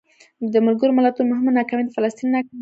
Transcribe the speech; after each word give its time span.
د 0.53 0.55
ملګرو 0.65 0.95
ملتونو 0.97 1.29
مهمه 1.31 1.51
ناکامي 1.57 1.83
د 1.85 1.89
فلسطین 1.95 2.27
ناکامي 2.35 2.49
ده. 2.57 2.59